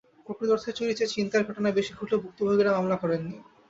[0.25, 3.35] প্রকৃত অর্থে চুরির চেয়ে ছিনতাইয়ের ঘটনা বেশি ঘটলেও ভুক্তভোগীরা মামলা করেননি।